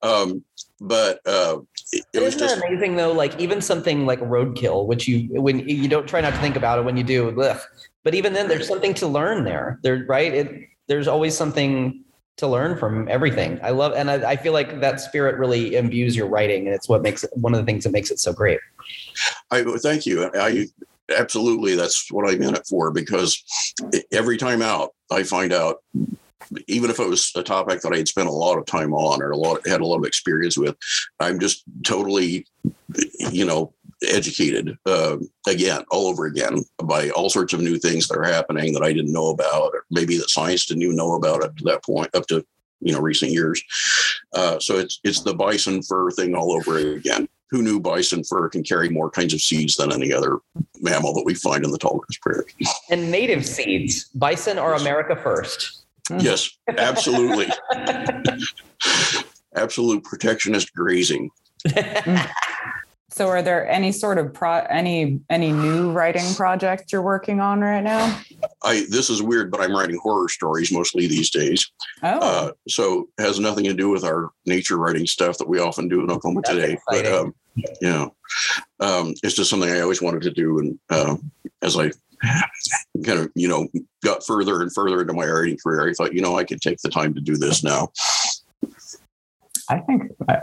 [0.03, 0.45] Um,
[0.81, 1.59] but uh,
[1.93, 3.13] it, it was just that amazing though?
[3.13, 6.79] Like even something like roadkill, which you when you don't try not to think about
[6.79, 7.33] it when you do,
[8.05, 9.81] but even then, there's something to learn there.
[9.83, 10.33] There, right?
[10.33, 12.05] It there's always something
[12.37, 13.59] to learn from everything.
[13.63, 16.89] I love, and I, I feel like that spirit really imbues your writing, and it's
[16.89, 18.61] what makes it one of the things that makes it so great.
[19.51, 20.31] I thank you.
[20.35, 20.67] I
[21.17, 23.43] absolutely that's what I'm in it for because
[24.13, 25.83] every time out, I find out,
[26.69, 29.23] even if it was a topic that I had spent a lot of time on
[29.23, 30.77] or a lot had a lot of experience with,
[31.21, 32.47] I'm just totally,
[33.31, 33.73] you know,
[34.07, 35.17] educated uh,
[35.47, 38.93] again, all over again by all sorts of new things that are happening that I
[38.93, 42.15] didn't know about, or maybe that science didn't even know about up to that point,
[42.15, 42.45] up to
[42.81, 43.63] you know recent years.
[44.35, 48.49] Uh, so it's it's the bison fur thing all over again who knew bison fur
[48.49, 50.39] can carry more kinds of seeds than any other
[50.81, 52.45] mammal that we find in the tall grass prairie?
[52.91, 55.85] And native seeds, bison are America first.
[56.19, 57.49] yes, absolutely.
[59.55, 61.31] Absolute protectionist grazing.
[63.17, 67.63] So, are there any sort of pro any any new writing projects you're working on
[67.63, 68.21] right now?
[68.63, 71.73] I this is weird, but I'm writing horror stories mostly these days.
[72.03, 75.59] Oh, Uh, so it has nothing to do with our nature writing stuff that we
[75.59, 76.79] often do in Oklahoma That's today.
[76.91, 77.35] But um,
[77.81, 78.09] yeah,
[78.81, 81.31] um, it's just something I always wanted to do, and um,
[81.63, 81.93] as I
[83.03, 83.67] kind of you know
[84.05, 86.83] got further and further into my writing career, I thought you know I could take
[86.83, 87.89] the time to do this now.
[89.71, 90.13] I think.
[90.29, 90.37] uh,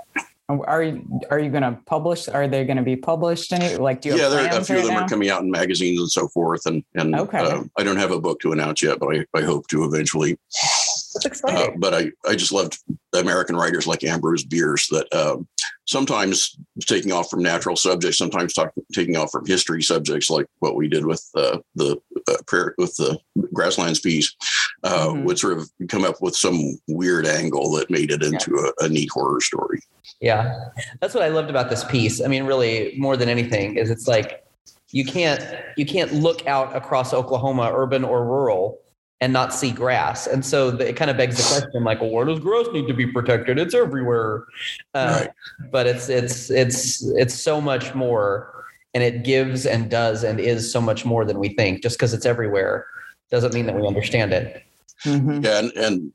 [0.50, 2.28] Are you are you going to publish?
[2.28, 3.54] Are they going to be published?
[3.54, 5.06] Any like do you yeah, have there, a few of them now?
[5.06, 7.38] are coming out in magazines and so forth, and and Okay.
[7.38, 10.38] uh, I don't have a book to announce yet, but I, I hope to eventually.
[11.24, 12.78] That's Uh, but I, I just loved
[13.14, 15.48] American writers like Ambrose Bierce that um,
[15.86, 20.76] sometimes taking off from natural subjects, sometimes talk, taking off from history subjects like what
[20.76, 23.18] we did with uh, the uh, prayer with the
[23.54, 24.34] grasslands piece,
[24.84, 25.24] uh, Mhm.
[25.24, 28.90] would sort of come up with some weird angle that made it into a, a
[28.90, 29.80] neat horror story.
[30.20, 30.60] Yeah,
[31.00, 32.22] that's what I loved about this piece.
[32.22, 34.44] I mean, really, more than anything, is it's like
[34.92, 35.44] you can't
[35.78, 38.80] you can't look out across Oklahoma, urban or rural,
[39.22, 40.28] and not see grass.
[40.28, 42.88] And so the, it kind of begs the question, like, well, where does grass need
[42.88, 43.58] to be protected?
[43.60, 44.44] It's everywhere.
[44.94, 45.30] Uh, Right.
[45.72, 50.72] But it's it's it's it's so much more, and it gives and does and is
[50.72, 51.82] so much more than we think.
[51.82, 52.86] Just because it's everywhere
[53.32, 54.62] doesn't mean that we understand it.
[55.06, 55.44] Mhm.
[55.44, 56.12] Yeah, and, and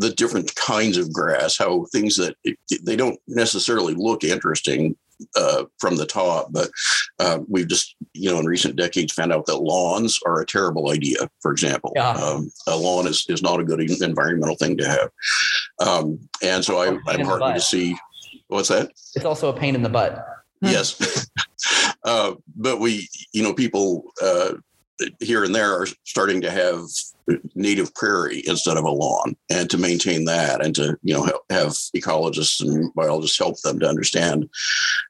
[0.00, 2.36] the different kinds of grass, how things that
[2.82, 4.96] they don't necessarily look interesting
[5.34, 6.70] uh, from the top, but
[7.18, 10.90] uh, we've just, you know, in recent decades found out that lawns are a terrible
[10.90, 11.92] idea, for example.
[11.96, 12.10] Yeah.
[12.10, 15.10] Um, a lawn is, is not a good environmental thing to have.
[15.80, 17.96] Um, and so I, I'm heartened to see,
[18.48, 18.90] what's that?
[19.14, 20.24] It's also a pain in the butt.
[20.62, 21.28] yes
[22.04, 24.54] uh, but we you know people uh,
[25.20, 26.80] here and there are starting to have
[27.54, 31.72] native prairie instead of a lawn and to maintain that and to you know have
[31.96, 34.48] ecologists and biologists help them to understand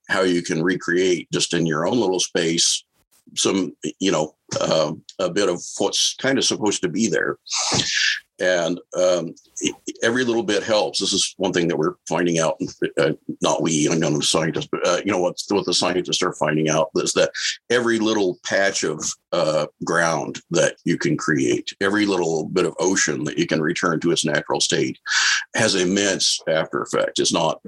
[0.08, 2.84] how you can recreate just in your own little space
[3.34, 7.36] some you know uh, a bit of what's kind of supposed to be there
[8.40, 9.34] and um,
[10.02, 11.00] every little bit helps.
[11.00, 12.60] This is one thing that we're finding out.
[12.98, 15.40] Uh, not we, I'm not a scientist, but uh, you know what?
[15.48, 17.30] What the scientists are finding out is that
[17.70, 23.24] every little patch of uh, ground that you can create, every little bit of ocean
[23.24, 24.98] that you can return to its natural state,
[25.54, 27.18] has immense after effect.
[27.18, 27.60] It's not,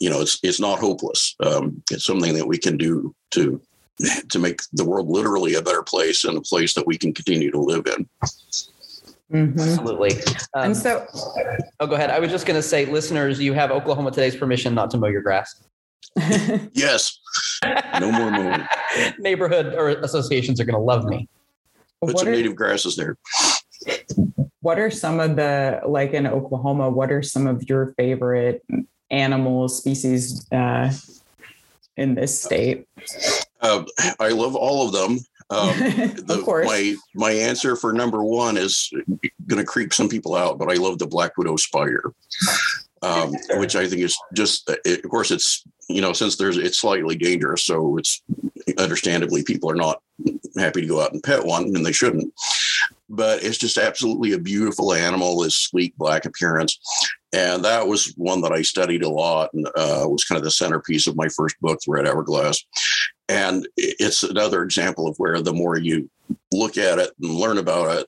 [0.00, 1.36] you know, it's it's not hopeless.
[1.40, 3.60] Um, it's something that we can do to
[4.28, 7.50] to make the world literally a better place and a place that we can continue
[7.50, 8.08] to live in.
[9.32, 9.52] Mhm.
[9.58, 10.12] Absolutely.
[10.54, 11.06] Um, And so,
[11.80, 12.10] oh, go ahead.
[12.10, 15.08] I was just going to say, listeners, you have Oklahoma Today's permission not to mow
[15.08, 15.62] your grass.
[16.74, 17.18] Yes,
[17.98, 18.62] no more mowing.
[19.18, 21.28] Neighborhood or associations are going to love me.
[22.00, 23.16] Put what some are, native grasses there.
[24.60, 26.90] what are some of the like in Oklahoma?
[26.90, 28.62] What are some of your favorite
[29.10, 30.92] animals species uh,
[31.96, 32.86] in this state?
[33.60, 33.84] Uh,
[34.20, 35.18] I love all of them.
[35.50, 36.66] Um, the, of course.
[36.66, 38.90] My my answer for number one is
[39.46, 42.12] going to creep some people out, but I love the black widow spider,
[43.02, 44.68] um, which I think is just.
[44.84, 48.22] It, of course, it's you know since there's it's slightly dangerous, so it's
[48.78, 50.02] understandably people are not
[50.56, 52.32] happy to go out and pet one, and they shouldn't.
[53.10, 56.78] But it's just absolutely a beautiful animal, this sleek black appearance.
[57.34, 60.50] And that was one that I studied a lot and uh, was kind of the
[60.50, 62.64] centerpiece of my first book, The Red Hourglass.
[63.28, 66.10] And it's another example of where the more you
[66.52, 68.06] look at it and learn about it,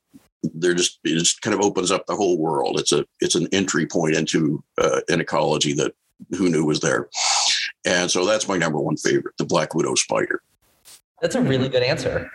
[0.55, 2.79] there just it just kind of opens up the whole world.
[2.79, 5.94] It's a it's an entry point into uh, an ecology that
[6.37, 7.09] who knew was there.
[7.85, 10.42] And so that's my number one favorite, the black widow spider.
[11.22, 12.31] That's a really good answer.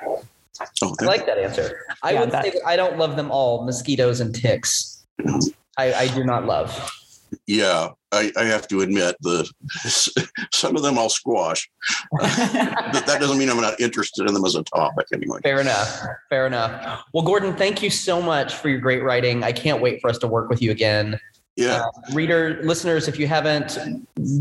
[0.84, 1.86] Oh, I like that answer.
[2.04, 5.04] I Yeah, would that- say that I don't love them all, mosquitoes and ticks.
[5.78, 6.92] I, I do not love.
[7.48, 9.50] yeah, I, I have to admit the
[10.54, 11.70] some of them I'll squash.
[12.92, 15.40] But that doesn't mean I'm not interested in them as a topic anyway.
[15.44, 16.02] Fair enough.
[16.30, 17.04] Fair enough.
[17.14, 19.44] Well, Gordon, thank you so much for your great writing.
[19.44, 21.20] I can't wait for us to work with you again.
[21.58, 23.78] Yeah, Reader, listeners, if you haven't,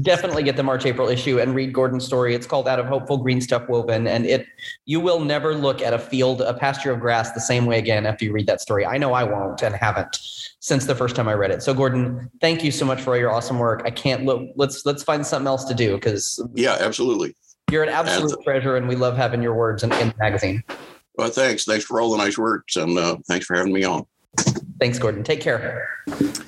[0.03, 2.37] definitely get the March April issue and read Gordon's story.
[2.37, 4.47] It's called Out of Hopeful Green Stuff Woven, and it
[4.87, 8.07] you will never look at a field, a pasture of grass the same way again
[8.07, 8.87] after you read that story.
[8.87, 10.19] I know I won't and haven't
[10.61, 11.65] since the first time I read it.
[11.65, 13.83] So, Gordon, thank you so much for all your awesome work.
[13.85, 14.49] I can't look.
[14.55, 17.35] Let's let's find something else to do because yeah, absolutely.
[17.73, 20.63] you're an absolute treasure, and we love having your words in, in the magazine.
[21.17, 21.65] Well, thanks.
[21.65, 24.07] Thanks for all the nice words, and uh, thanks for having me on.
[24.81, 25.23] Thanks, Gordon.
[25.23, 25.91] Take care.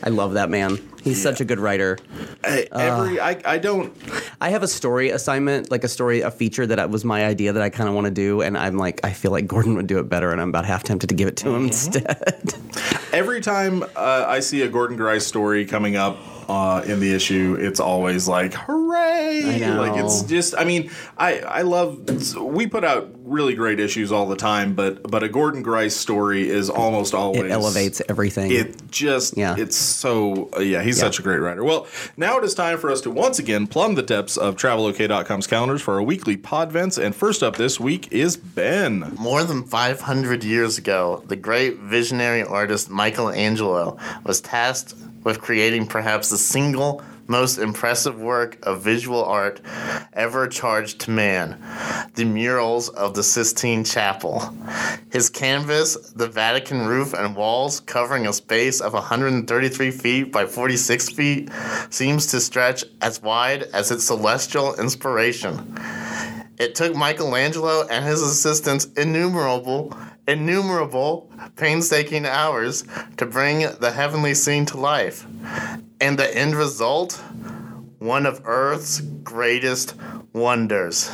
[0.03, 0.79] I love that man.
[1.03, 1.99] He's such a good writer.
[2.45, 3.93] I, every I, I don't
[4.41, 7.63] I have a story assignment, like a story, a feature that was my idea that
[7.63, 9.99] I kind of want to do, and I'm like, I feel like Gordon would do
[9.99, 12.55] it better, and I'm about half tempted to give it to him instead.
[13.13, 17.57] every time uh, I see a Gordon Grice story coming up uh, in the issue,
[17.59, 19.43] it's always like hooray!
[19.45, 19.81] I know.
[19.83, 22.37] Like it's just, I mean, I I love.
[22.41, 26.49] We put out really great issues all the time, but but a Gordon Grice story
[26.49, 28.51] is almost always it elevates everything.
[28.51, 29.57] It just, Yeah.
[29.59, 31.05] it's so, uh, yeah, he's Yeah.
[31.05, 31.63] such a great writer.
[31.65, 35.47] Well, now it is time for us to once again plumb the depths of TravelOK.com's
[35.47, 37.03] calendars for our weekly podvents.
[37.03, 39.13] And first up this week is Ben.
[39.19, 46.31] More than 500 years ago, the great visionary artist Michelangelo was tasked with creating perhaps
[46.31, 47.03] the single
[47.33, 49.59] most impressive work of visual art
[50.13, 51.59] ever charged to man
[52.15, 54.55] the murals of the Sistine Chapel.
[55.11, 61.09] His canvas, the Vatican roof and walls, covering a space of 133 feet by 46
[61.09, 61.49] feet,
[61.89, 65.75] seems to stretch as wide as its celestial inspiration.
[66.59, 72.85] It took Michelangelo and his assistants innumerable, innumerable, painstaking hours
[73.17, 75.27] to bring the heavenly scene to life.
[76.01, 77.23] And the end result?
[77.99, 79.95] One of Earth's greatest
[80.33, 81.11] wonders.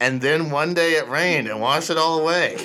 [0.00, 2.56] And then one day it rained and washed it all away.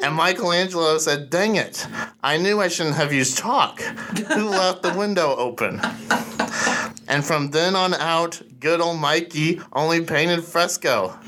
[0.00, 1.86] And Michelangelo said, Dang it,
[2.22, 3.80] I knew I shouldn't have used chalk.
[3.80, 5.80] Who left the window open?
[7.08, 11.18] And from then on out, good old Mikey only painted fresco.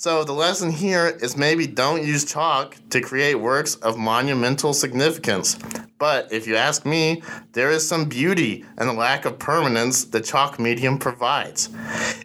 [0.00, 5.58] So the lesson here is maybe don't use chalk to create works of monumental significance.
[6.00, 10.22] But if you ask me, there is some beauty in the lack of permanence the
[10.22, 11.68] chalk medium provides.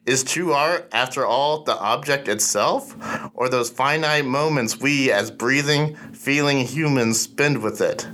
[0.05, 2.95] Is true art, after all, the object itself,
[3.33, 8.07] or those finite moments we, as breathing, feeling humans, spend with it?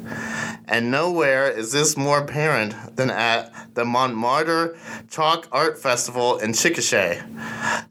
[0.67, 4.77] And nowhere is this more apparent than at the Montmartre
[5.09, 7.27] Chalk Art Festival in Chickasha.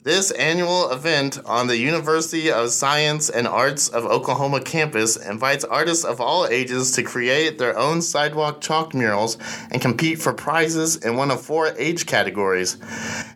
[0.03, 6.05] This annual event on the University of Science and Arts of Oklahoma campus invites artists
[6.05, 9.39] of all ages to create their own sidewalk chalk murals
[9.71, 12.77] and compete for prizes in one of four age categories.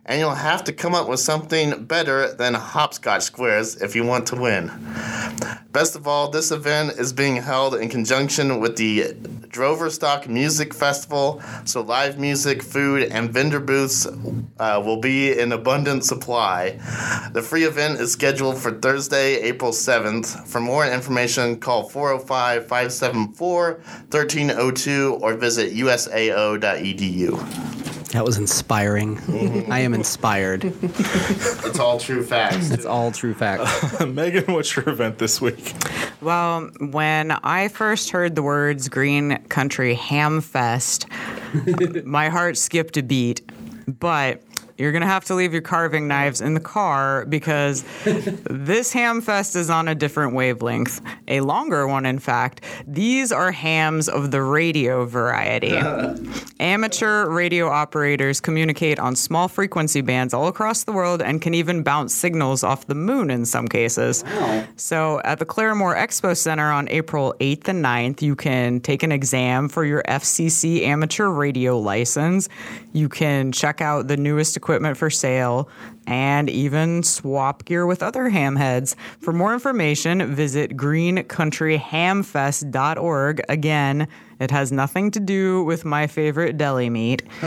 [0.05, 4.27] And you'll have to come up with something better than hopscotch squares if you want
[4.27, 4.69] to win.
[5.71, 9.13] Best of all, this event is being held in conjunction with the
[9.55, 14.05] Droverstock Music Festival, so live music, food, and vendor booths
[14.59, 16.79] uh, will be in abundant supply.
[17.33, 20.45] The free event is scheduled for Thursday, April 7th.
[20.47, 27.31] For more information, call 405 574 1302 or visit usao.edu.
[28.11, 29.19] That was inspiring.
[29.71, 30.63] I am inspired.
[30.83, 32.71] It's all true facts.
[32.71, 33.99] It's all true facts.
[34.05, 35.73] Megan, what's your event this week?
[36.21, 41.07] Well, when I first heard the words Green Country Ham Fest,
[42.05, 43.41] my heart skipped a beat.
[43.87, 44.41] But
[44.77, 49.21] you're going to have to leave your carving knives in the car because this ham
[49.21, 51.01] fest is on a different wavelength.
[51.27, 52.61] A longer one, in fact.
[52.85, 55.75] These are hams of the radio variety.
[56.59, 61.81] Amateur radio operators communicate on small frequency bands all across the world and can even
[61.81, 64.23] bounce signals off the moon in some cases.
[64.75, 69.11] So at the Claremore Expo Center on April 8th and 9th, you can take an
[69.11, 72.49] exam for your FCC amateur radio license.
[72.91, 75.69] You can check out the newest equipment for sale
[76.07, 78.95] and even swap gear with other hamheads.
[79.19, 83.41] For more information, visit greencountryhamfest.org.
[83.47, 84.07] Again,
[84.39, 87.23] it has nothing to do with my favorite deli meat.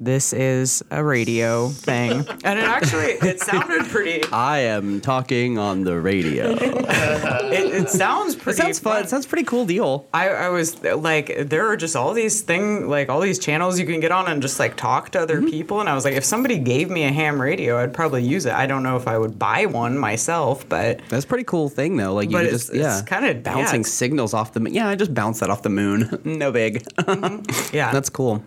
[0.00, 2.26] this is a radio thing.
[2.44, 6.50] And it actually it sounded pretty I am talking on the radio.
[6.58, 9.02] it, it sounds It pretty sounds fun.
[9.02, 10.06] It sounds pretty cool deal.
[10.12, 13.86] I, I was like, there are just all these thing, like all these channels you
[13.86, 15.48] can get on and just like talk to other mm-hmm.
[15.48, 15.80] people.
[15.80, 18.52] And I was like, if somebody gave me a ham radio, I'd probably use it.
[18.52, 21.96] I don't know if I would buy one myself, but That's a pretty cool thing
[21.96, 22.12] though.
[22.12, 24.74] Like you But could it's- just yeah, it's kinda- bouncing yeah, signals off the moon.
[24.74, 26.13] Yeah, I just bounce that off the moon.
[26.24, 26.84] no big.
[27.72, 28.42] yeah, That's cool.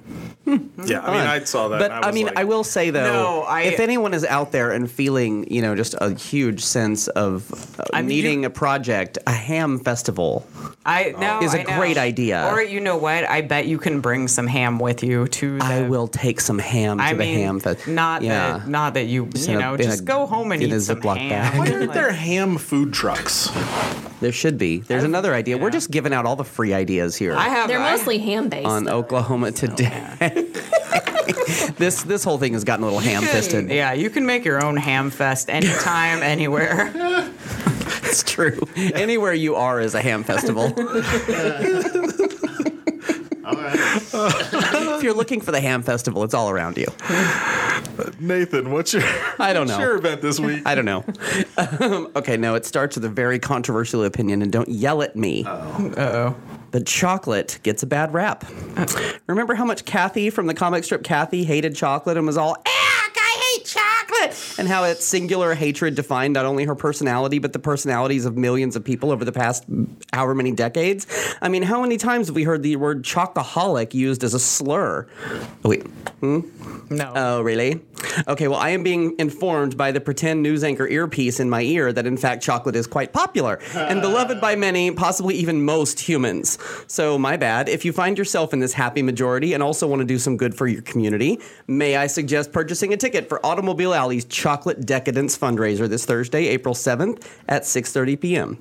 [0.46, 1.80] Yeah, I mean, I saw that.
[1.80, 4.24] But and I, was mean, like, I will say though, No, I- if anyone is
[4.24, 8.42] out there and feeling, you know, just a huge sense of uh, I mean, needing
[8.44, 10.48] you- a project, a ham festival.
[10.86, 11.78] I know is a I know.
[11.78, 12.48] great idea.
[12.50, 13.26] Or you know what?
[13.30, 15.58] I bet you can bring some ham with you to.
[15.58, 17.86] The, I will take some ham to I the mean, ham fest.
[17.88, 18.60] not yeah.
[18.60, 20.74] that not that you in you know in a- just go home and in eat
[20.74, 21.30] a some Ziploc ham.
[21.30, 21.58] bag.
[21.60, 23.50] Why aren't there ham food trucks?
[24.20, 24.80] There should be.
[24.80, 25.58] There's another idea.
[25.58, 27.36] We're just giving out all the free ideas here.
[27.36, 28.66] I have They're I- mostly ham based.
[28.68, 30.14] on Oklahoma today.
[31.78, 33.70] this this whole thing has gotten a little ham fisted.
[33.70, 36.92] Yeah, you can make your own ham fest anytime, anywhere.
[38.04, 38.60] It's true.
[38.76, 40.74] Anywhere you are is a ham festival.
[44.98, 46.88] If you're looking for the ham festival, it's all around you.
[48.20, 49.04] Nathan, what's your
[49.40, 49.80] I don't know.
[49.80, 50.64] your event this week?
[50.66, 51.04] I don't know.
[51.58, 55.46] Um, okay, no, it starts with a very controversial opinion, and don't yell at me.
[55.46, 56.36] Uh oh.
[56.72, 58.44] The chocolate gets a bad rap.
[59.28, 62.66] Remember how much Kathy from the comic strip Kathy hated chocolate and was all, "Eck,
[62.66, 62.77] I
[64.58, 68.76] And how its singular hatred defined not only her personality, but the personalities of millions
[68.76, 69.66] of people over the past
[70.12, 71.06] however many decades.
[71.42, 75.08] I mean, how many times have we heard the word chocoholic used as a slur?
[75.64, 75.84] Oh, wait.
[76.22, 76.42] Hmm?
[76.90, 77.14] No.
[77.16, 77.82] Oh, really?
[78.28, 81.94] Okay, well, I am being informed by the pretend news anchor earpiece in my ear
[81.94, 86.58] that, in fact, chocolate is quite popular and beloved by many, possibly even most humans.
[86.88, 87.70] So, my bad.
[87.70, 90.56] If you find yourself in this happy majority and also want to do some good
[90.56, 95.88] for your community, may I suggest purchasing a ticket for Automobile Alley's Chocolate Decadence fundraiser
[95.88, 98.56] this Thursday, April 7th at 6:30 p.m.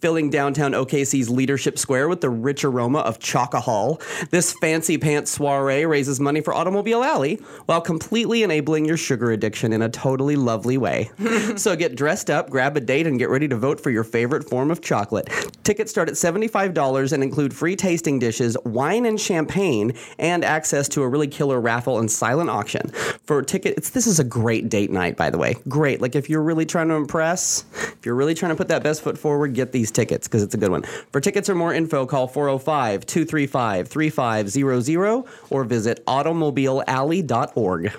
[0.00, 5.86] Filling downtown OKC's Leadership Square with the rich aroma of Chocohol, this fancy pants soiree
[5.86, 10.36] raises money for Automobile Alley while completely enabling tackling your sugar addiction in a totally
[10.36, 11.10] lovely way.
[11.56, 14.44] so get dressed up, grab a date, and get ready to vote for your favorite
[14.44, 15.30] form of chocolate.
[15.64, 21.02] Tickets start at $75 and include free tasting dishes, wine and champagne, and access to
[21.02, 22.90] a really killer raffle and silent auction.
[23.24, 25.56] For tickets, this is a great date night, by the way.
[25.68, 26.02] Great.
[26.02, 29.00] Like if you're really trying to impress, if you're really trying to put that best
[29.02, 30.82] foot forward, get these tickets because it's a good one.
[31.12, 37.92] For tickets or more info, call 405 235 3500 or visit automobilealley.org.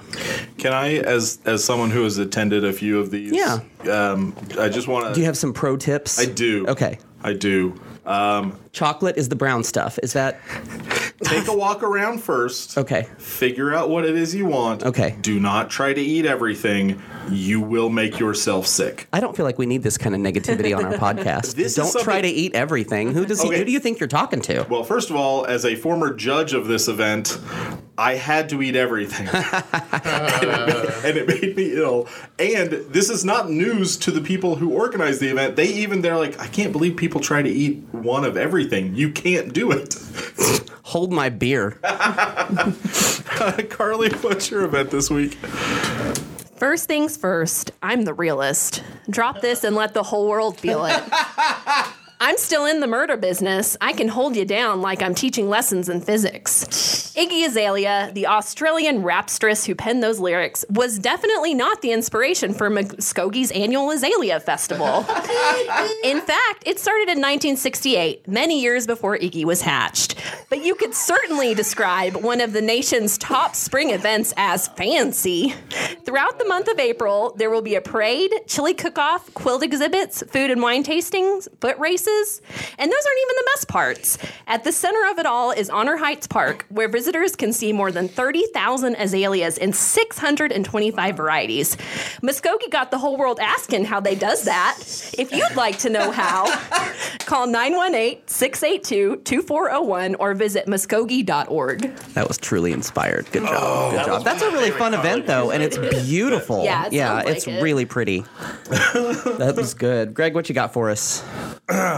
[0.67, 3.59] Can I, as as someone who has attended a few of these, Yeah.
[3.89, 5.13] um, I just want to.
[5.13, 6.19] Do you have some pro tips?
[6.19, 6.65] I do.
[6.67, 6.99] Okay.
[7.23, 7.73] I do.
[8.07, 9.99] Um, Chocolate is the brown stuff.
[10.01, 10.39] Is that
[11.23, 12.77] take a walk around first.
[12.77, 13.07] okay?
[13.17, 14.83] Figure out what it is you want.
[14.83, 15.17] Okay.
[15.21, 17.01] Do not try to eat everything.
[17.29, 19.07] You will make yourself sick.
[19.11, 21.55] I don't feel like we need this kind of negativity on our podcast.
[21.55, 23.11] This is don't try something- to eat everything.
[23.13, 23.57] Who does he, Okay.
[23.59, 24.65] who do you think you're talking to?
[24.69, 27.37] Well, first of all, as a former judge of this event,
[27.97, 29.27] I had to eat everything.
[29.33, 32.07] and it made me ill.
[32.39, 35.55] And this is not news to the people who organized the event.
[35.55, 38.95] They even they're like, I can't believe people try to eat one of everything.
[38.95, 39.95] You can't do it.
[40.83, 41.71] Hold my beer.
[43.69, 45.37] Carly, what's your event this week?
[46.57, 48.83] First things first, I'm the realist.
[49.09, 51.03] Drop this and let the whole world feel it.
[52.19, 53.77] I'm still in the murder business.
[53.79, 56.65] I can hold you down like I'm teaching lessons in physics.
[57.15, 62.71] Iggy Azalea, the Australian rapstress who penned those lyrics, was definitely not the inspiration for
[62.71, 64.99] Muskogee's annual Azalea Festival.
[66.03, 70.15] in fact, it started in 1968, many years before Iggy was hatched.
[70.49, 75.53] But you could certainly describe one of the nation's top spring events as fancy.
[76.03, 80.49] Throughout the month of April, there will be a parade, chili cook-off, quilt exhibits, food
[80.49, 82.41] and wine tastings, foot races,
[82.77, 84.17] and those aren't even the best parts.
[84.47, 87.91] At the center of it all is Honor Heights Park, where visitors can see more
[87.91, 91.75] than 30,000 azaleas in 625 varieties.
[92.21, 94.77] Muskogee got the whole world asking how they does that.
[95.17, 96.45] If you'd like to know how,
[97.25, 101.95] call 918-682-2401 or visit muskogee.org.
[102.13, 103.29] That was truly inspired.
[103.31, 103.93] Good job.
[103.93, 104.23] Good job.
[104.23, 106.63] That's a really fun event, though, and it's beautiful.
[106.63, 107.61] Yeah, it yeah, sounds like it's it.
[107.61, 108.19] really pretty.
[108.69, 110.13] that was good.
[110.13, 111.23] Greg, what you got for us?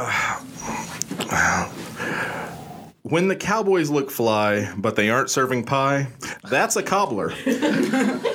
[3.03, 6.09] When the Cowboys look fly, but they aren't serving pie,
[6.49, 7.33] that's a cobbler.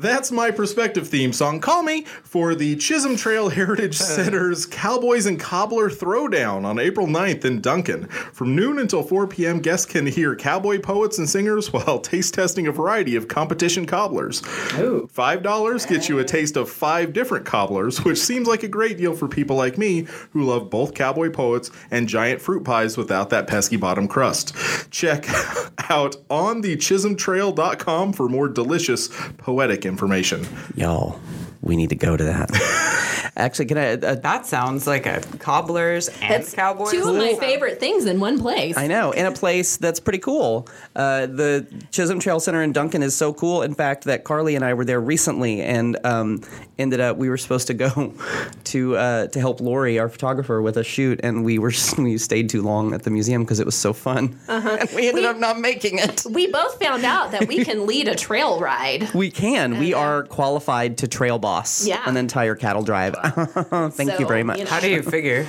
[0.00, 1.60] That's my perspective theme song.
[1.60, 7.44] Call me for the Chisholm Trail Heritage Center's Cowboys and Cobbler Throwdown on April 9th
[7.44, 8.06] in Duncan.
[8.06, 12.66] From noon until 4 p.m., guests can hear cowboy poets and singers while taste testing
[12.66, 14.40] a variety of competition cobblers.
[14.40, 19.12] $5 gets you a taste of five different cobblers, which seems like a great deal
[19.12, 23.46] for people like me who love both cowboy poets and giant fruit pies without that
[23.46, 24.56] pesky bottom crust.
[24.90, 25.26] Check
[25.90, 30.46] out on the chisholmtrail.com for more delicious poetic information.
[30.74, 31.20] Y'all,
[31.62, 32.50] we need to go to that.
[33.36, 33.92] Actually, can I?
[33.92, 36.90] Uh, That sounds like a cobblers and cowboys.
[36.90, 38.76] Two of my favorite things in one place.
[38.76, 40.68] I know, in a place that's pretty cool.
[40.96, 43.62] Uh, the Chisholm Trail Center in Duncan is so cool.
[43.62, 46.42] In fact, that Carly and I were there recently, and um,
[46.78, 48.14] ended up we were supposed to go
[48.64, 52.48] to uh, to help Lori, our photographer, with a shoot, and we were we stayed
[52.50, 55.38] too long at the museum because it was so fun, and we ended We- up
[55.38, 56.24] not making it.
[56.28, 59.12] We both found out that we can lead a trail ride.
[59.14, 59.78] We can.
[59.78, 62.02] We are qualified to trail boss Yeah.
[62.08, 63.14] an entire cattle drive.
[63.94, 64.58] Thank you very much.
[64.58, 64.70] you know.
[64.70, 65.46] How do you figure?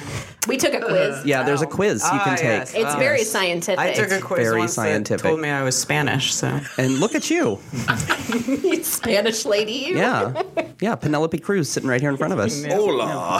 [0.47, 1.23] We took a quiz.
[1.23, 2.43] yeah, there's a quiz you can Ah, take.
[2.45, 2.73] yes.
[2.73, 2.97] It's Ah.
[2.97, 3.77] very scientific.
[3.79, 5.21] I took a quiz very once scientific.
[5.21, 6.33] that told me I was Spanish.
[6.33, 7.59] So And look at you.
[8.83, 9.91] Spanish lady.
[9.93, 10.41] Yeah.
[10.79, 12.65] Yeah, Penelope Cruz sitting right here in front of us.
[12.65, 13.39] Hola.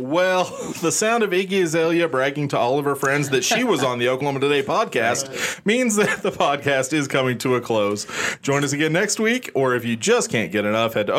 [0.00, 0.44] well,
[0.82, 4.00] the sound of Iggy Azalea bragging to all of her friends that she was on
[4.00, 8.06] the Oklahoma Today podcast means that the podcast is coming to a close.
[8.42, 11.12] Join us again next week, or if you just can't get enough, head to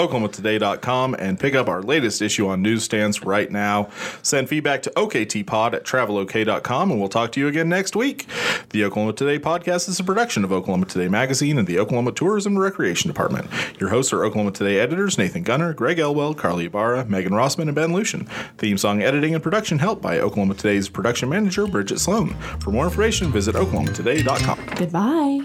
[0.50, 3.89] oklahomatoday.com and pick up our latest issue on newsstands right now.
[4.22, 8.26] Send feedback to oktpod at travelok.com, and we'll talk to you again next week.
[8.70, 12.54] The Oklahoma Today podcast is a production of Oklahoma Today Magazine and the Oklahoma Tourism
[12.54, 13.50] and Recreation Department.
[13.80, 17.76] Your hosts are Oklahoma Today editors Nathan Gunter, Greg Elwell, Carly Ibarra, Megan Rossman, and
[17.76, 18.28] Ben Luschen.
[18.58, 22.30] Theme song editing and production helped by Oklahoma Today's production manager, Bridget Sloan.
[22.60, 24.66] For more information, visit oklahomatoday.com.
[24.76, 25.39] Goodbye.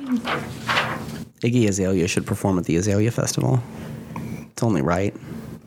[1.40, 3.62] Iggy Azalea should perform at the Azalea Festival.
[4.54, 5.14] It's only right.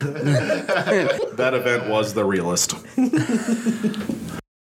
[0.00, 2.74] That event was the realest.